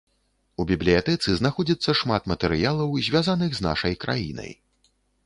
[0.61, 4.51] У бібліятэцы знаходзіцца шмат матэрыялаў, звязаных з нашай краінай.